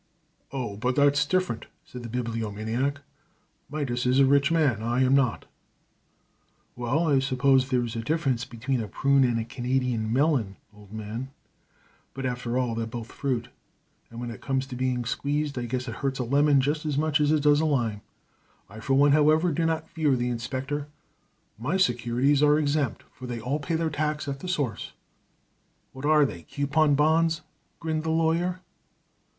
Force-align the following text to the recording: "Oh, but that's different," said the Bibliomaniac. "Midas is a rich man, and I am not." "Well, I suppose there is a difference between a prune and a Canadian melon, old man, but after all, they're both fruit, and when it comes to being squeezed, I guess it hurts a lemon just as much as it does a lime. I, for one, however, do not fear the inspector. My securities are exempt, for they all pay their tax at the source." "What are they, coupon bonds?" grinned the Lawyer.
"Oh, 0.51 0.77
but 0.77 0.95
that's 0.95 1.27
different," 1.27 1.67
said 1.85 2.01
the 2.01 2.09
Bibliomaniac. 2.09 3.01
"Midas 3.69 4.07
is 4.07 4.17
a 4.17 4.25
rich 4.25 4.51
man, 4.51 4.77
and 4.77 4.83
I 4.83 5.03
am 5.03 5.13
not." 5.13 5.45
"Well, 6.75 7.07
I 7.07 7.19
suppose 7.19 7.69
there 7.69 7.83
is 7.85 7.95
a 7.95 8.01
difference 8.01 8.43
between 8.43 8.81
a 8.81 8.87
prune 8.87 9.23
and 9.23 9.37
a 9.39 9.45
Canadian 9.45 10.11
melon, 10.11 10.55
old 10.73 10.91
man, 10.91 11.29
but 12.15 12.25
after 12.25 12.57
all, 12.57 12.73
they're 12.73 12.87
both 12.87 13.11
fruit, 13.11 13.49
and 14.09 14.19
when 14.19 14.31
it 14.31 14.41
comes 14.41 14.65
to 14.65 14.75
being 14.75 15.05
squeezed, 15.05 15.55
I 15.55 15.65
guess 15.65 15.87
it 15.87 15.97
hurts 15.97 16.17
a 16.17 16.23
lemon 16.23 16.61
just 16.61 16.83
as 16.83 16.97
much 16.97 17.21
as 17.21 17.31
it 17.31 17.43
does 17.43 17.61
a 17.61 17.65
lime. 17.65 18.01
I, 18.71 18.79
for 18.79 18.95
one, 18.95 19.11
however, 19.11 19.51
do 19.51 19.67
not 19.67 19.87
fear 19.87 20.15
the 20.15 20.29
inspector. 20.29 20.87
My 21.59 21.77
securities 21.77 22.41
are 22.41 22.57
exempt, 22.57 23.03
for 23.11 23.27
they 23.27 23.39
all 23.39 23.59
pay 23.59 23.75
their 23.75 23.91
tax 23.91 24.27
at 24.27 24.39
the 24.39 24.47
source." 24.47 24.93
"What 25.93 26.05
are 26.05 26.25
they, 26.25 26.41
coupon 26.41 26.95
bonds?" 26.95 27.41
grinned 27.79 28.01
the 28.03 28.09
Lawyer. 28.09 28.61